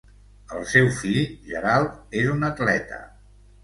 [0.59, 1.21] El seu fill,
[1.51, 1.95] Gerald,
[2.25, 3.05] és un atleta.